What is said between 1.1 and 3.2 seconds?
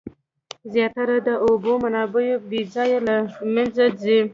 د اوبو منابع بې ځایه له